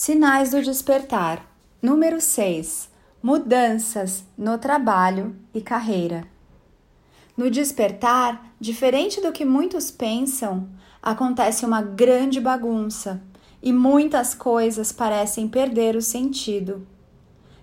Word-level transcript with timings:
Sinais 0.00 0.52
do 0.52 0.62
despertar. 0.62 1.44
Número 1.82 2.20
6. 2.20 2.88
Mudanças 3.20 4.22
no 4.38 4.56
trabalho 4.56 5.34
e 5.52 5.60
carreira. 5.60 6.22
No 7.36 7.50
despertar, 7.50 8.54
diferente 8.60 9.20
do 9.20 9.32
que 9.32 9.44
muitos 9.44 9.90
pensam, 9.90 10.68
acontece 11.02 11.66
uma 11.66 11.82
grande 11.82 12.40
bagunça 12.40 13.20
e 13.60 13.72
muitas 13.72 14.36
coisas 14.36 14.92
parecem 14.92 15.48
perder 15.48 15.96
o 15.96 16.00
sentido. 16.00 16.86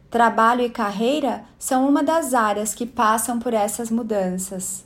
Trabalho 0.09 0.59
e 0.59 0.69
carreira 0.69 1.45
são 1.57 1.87
uma 1.87 2.03
das 2.03 2.33
áreas 2.33 2.75
que 2.75 2.85
passam 2.85 3.39
por 3.39 3.53
essas 3.53 3.89
mudanças. 3.89 4.83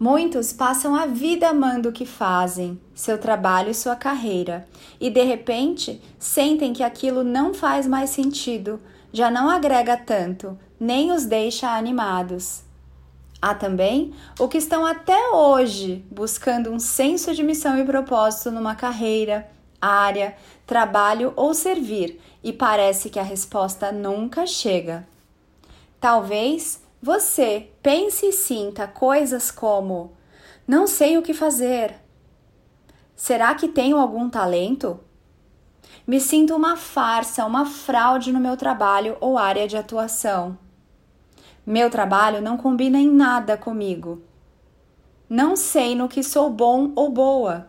Muitos 0.00 0.52
passam 0.52 0.94
a 0.94 1.06
vida 1.06 1.48
amando 1.48 1.88
o 1.88 1.92
que 1.92 2.06
fazem, 2.06 2.80
seu 2.94 3.18
trabalho 3.18 3.70
e 3.70 3.74
sua 3.74 3.96
carreira, 3.96 4.64
e 5.00 5.10
de 5.10 5.24
repente 5.24 6.00
sentem 6.20 6.72
que 6.72 6.84
aquilo 6.84 7.24
não 7.24 7.52
faz 7.52 7.84
mais 7.84 8.10
sentido, 8.10 8.80
já 9.12 9.28
não 9.28 9.50
agrega 9.50 9.96
tanto, 9.96 10.56
nem 10.78 11.10
os 11.10 11.24
deixa 11.24 11.76
animados. 11.76 12.62
Há 13.42 13.56
também 13.56 14.14
o 14.38 14.46
que 14.46 14.58
estão 14.58 14.86
até 14.86 15.30
hoje 15.30 16.04
buscando 16.08 16.70
um 16.70 16.78
senso 16.78 17.34
de 17.34 17.42
missão 17.42 17.76
e 17.76 17.84
propósito 17.84 18.52
numa 18.52 18.76
carreira, 18.76 19.48
área, 19.80 20.36
trabalho 20.64 21.32
ou 21.34 21.52
servir, 21.54 22.20
e 22.42 22.52
parece 22.52 23.10
que 23.10 23.18
a 23.18 23.24
resposta 23.24 23.90
nunca 23.90 24.46
chega. 24.46 25.04
Talvez 26.00 26.80
você 27.00 27.70
pense 27.80 28.26
e 28.26 28.32
sinta 28.32 28.88
coisas 28.88 29.50
como: 29.50 30.12
não 30.66 30.86
sei 30.86 31.16
o 31.16 31.22
que 31.22 31.32
fazer. 31.32 31.94
Será 33.14 33.54
que 33.54 33.68
tenho 33.68 33.98
algum 33.98 34.28
talento? 34.28 34.98
Me 36.06 36.20
sinto 36.20 36.56
uma 36.56 36.76
farsa, 36.76 37.44
uma 37.44 37.64
fraude 37.64 38.32
no 38.32 38.40
meu 38.40 38.56
trabalho 38.56 39.16
ou 39.20 39.38
área 39.38 39.68
de 39.68 39.76
atuação. 39.76 40.58
Meu 41.64 41.88
trabalho 41.88 42.40
não 42.40 42.56
combina 42.56 42.98
em 42.98 43.10
nada 43.10 43.56
comigo. 43.56 44.22
Não 45.28 45.54
sei 45.54 45.94
no 45.94 46.08
que 46.08 46.22
sou 46.22 46.50
bom 46.50 46.92
ou 46.96 47.10
boa. 47.10 47.68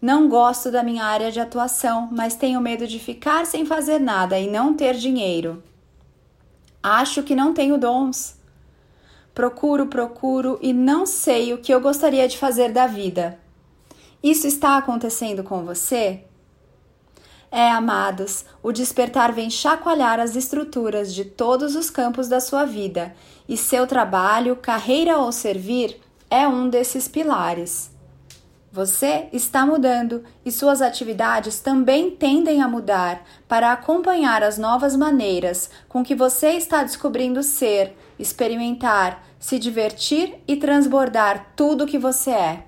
Não 0.00 0.28
gosto 0.28 0.70
da 0.70 0.82
minha 0.82 1.04
área 1.04 1.30
de 1.30 1.38
atuação, 1.38 2.08
mas 2.10 2.34
tenho 2.34 2.60
medo 2.60 2.86
de 2.86 2.98
ficar 2.98 3.46
sem 3.46 3.64
fazer 3.64 3.98
nada 4.00 4.38
e 4.38 4.50
não 4.50 4.74
ter 4.74 4.94
dinheiro. 4.94 5.62
Acho 6.88 7.24
que 7.24 7.34
não 7.34 7.52
tenho 7.52 7.76
dons. 7.76 8.36
Procuro, 9.34 9.86
procuro 9.86 10.56
e 10.62 10.72
não 10.72 11.04
sei 11.04 11.52
o 11.52 11.58
que 11.58 11.74
eu 11.74 11.80
gostaria 11.80 12.28
de 12.28 12.38
fazer 12.38 12.70
da 12.70 12.86
vida. 12.86 13.40
Isso 14.22 14.46
está 14.46 14.76
acontecendo 14.76 15.42
com 15.42 15.64
você? 15.64 16.22
É, 17.50 17.68
amados, 17.72 18.44
o 18.62 18.70
despertar 18.70 19.32
vem 19.32 19.50
chacoalhar 19.50 20.20
as 20.20 20.36
estruturas 20.36 21.12
de 21.12 21.24
todos 21.24 21.74
os 21.74 21.90
campos 21.90 22.28
da 22.28 22.38
sua 22.38 22.64
vida, 22.64 23.16
e 23.48 23.56
seu 23.56 23.84
trabalho, 23.84 24.54
carreira 24.54 25.18
ou 25.18 25.32
servir 25.32 26.00
é 26.30 26.46
um 26.46 26.68
desses 26.68 27.08
pilares. 27.08 27.90
Você 28.76 29.28
está 29.32 29.64
mudando 29.64 30.22
e 30.44 30.52
suas 30.52 30.82
atividades 30.82 31.60
também 31.60 32.10
tendem 32.10 32.60
a 32.60 32.68
mudar 32.68 33.24
para 33.48 33.72
acompanhar 33.72 34.42
as 34.42 34.58
novas 34.58 34.94
maneiras 34.94 35.70
com 35.88 36.04
que 36.04 36.14
você 36.14 36.50
está 36.50 36.82
descobrindo 36.82 37.42
ser, 37.42 37.96
experimentar, 38.18 39.24
se 39.38 39.58
divertir 39.58 40.34
e 40.46 40.56
transbordar 40.56 41.54
tudo 41.56 41.84
o 41.84 41.86
que 41.86 41.96
você 41.96 42.32
é. 42.32 42.64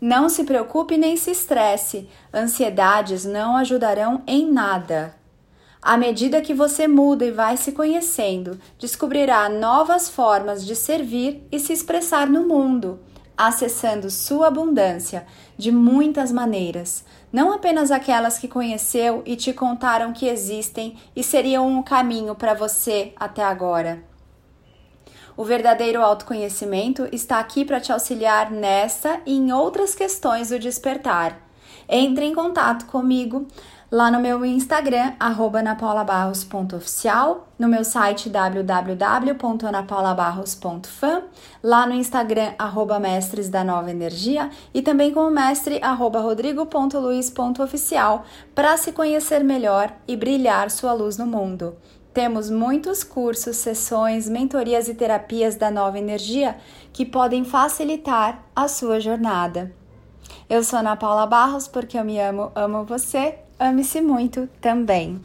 Não 0.00 0.28
se 0.28 0.42
preocupe 0.42 0.96
nem 0.96 1.16
se 1.16 1.30
estresse, 1.30 2.08
ansiedades 2.34 3.24
não 3.24 3.56
ajudarão 3.56 4.20
em 4.26 4.50
nada. 4.50 5.14
À 5.80 5.96
medida 5.96 6.40
que 6.40 6.52
você 6.52 6.88
muda 6.88 7.24
e 7.24 7.30
vai 7.30 7.56
se 7.56 7.70
conhecendo, 7.70 8.58
descobrirá 8.80 9.48
novas 9.48 10.10
formas 10.10 10.66
de 10.66 10.74
servir 10.74 11.46
e 11.52 11.60
se 11.60 11.72
expressar 11.72 12.28
no 12.28 12.48
mundo 12.48 12.98
acessando 13.36 14.10
sua 14.10 14.48
abundância 14.48 15.26
de 15.56 15.72
muitas 15.72 16.30
maneiras, 16.30 17.04
não 17.32 17.52
apenas 17.52 17.90
aquelas 17.90 18.38
que 18.38 18.48
conheceu 18.48 19.22
e 19.26 19.36
te 19.36 19.52
contaram 19.52 20.12
que 20.12 20.26
existem 20.26 20.96
e 21.14 21.22
seriam 21.22 21.66
um 21.68 21.82
caminho 21.82 22.34
para 22.34 22.54
você 22.54 23.12
até 23.16 23.42
agora. 23.42 24.02
O 25.36 25.44
verdadeiro 25.44 26.00
autoconhecimento 26.00 27.08
está 27.10 27.40
aqui 27.40 27.64
para 27.64 27.80
te 27.80 27.90
auxiliar 27.90 28.52
nesta 28.52 29.20
e 29.26 29.36
em 29.36 29.52
outras 29.52 29.94
questões 29.94 30.50
do 30.50 30.58
despertar. 30.60 31.40
Entre 31.88 32.24
em 32.24 32.34
contato 32.34 32.86
comigo 32.86 33.46
lá 33.94 34.10
no 34.10 34.18
meu 34.18 34.44
Instagram, 34.44 35.12
anapaulabarros.oficial, 35.20 37.46
no 37.56 37.68
meu 37.68 37.84
site 37.84 38.28
www.anapaulabarros.fan, 38.28 41.22
lá 41.62 41.86
no 41.86 41.94
Instagram, 41.94 42.54
arroba 42.58 42.98
mestres 42.98 43.48
da 43.48 43.62
nova 43.62 43.92
energia 43.92 44.50
e 44.74 44.82
também 44.82 45.12
com 45.12 45.20
o 45.20 45.30
mestre, 45.30 45.78
arroba 45.80 46.18
rodrigo.luiz.oficial, 46.18 48.24
para 48.52 48.76
se 48.76 48.90
conhecer 48.90 49.44
melhor 49.44 49.92
e 50.08 50.16
brilhar 50.16 50.72
sua 50.72 50.92
luz 50.92 51.16
no 51.16 51.26
mundo. 51.26 51.76
Temos 52.12 52.50
muitos 52.50 53.04
cursos, 53.04 53.58
sessões, 53.58 54.28
mentorias 54.28 54.88
e 54.88 54.94
terapias 54.94 55.54
da 55.54 55.70
nova 55.70 56.00
energia 56.00 56.56
que 56.92 57.06
podem 57.06 57.44
facilitar 57.44 58.42
a 58.56 58.66
sua 58.66 58.98
jornada. 58.98 59.72
Eu 60.50 60.64
sou 60.64 60.80
Ana 60.80 60.96
Paula 60.96 61.26
Barros 61.26 61.68
porque 61.68 61.96
eu 61.96 62.04
me 62.04 62.18
amo, 62.18 62.50
amo 62.56 62.84
você 62.84 63.43
Ame-se 63.58 64.00
muito 64.00 64.48
também. 64.60 65.20